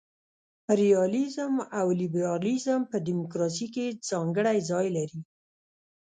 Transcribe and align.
ریالیزم 0.79 1.53
او 1.79 1.87
لیبرالیزم 2.01 2.81
په 2.91 2.97
دموکراسي 3.07 3.67
کي 3.73 3.85
ځانګړی 4.09 4.57
ځای 4.69 4.87
لري. 4.97 5.19